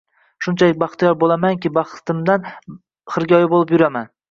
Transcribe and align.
Shunchalik 0.45 0.79
baxtiyor 0.83 1.13
bo`lamanki, 1.25 1.71
baxtimdan 1.77 2.49
xirgoyi 3.17 3.49
qilib 3.55 3.79
yuraman 3.79 4.13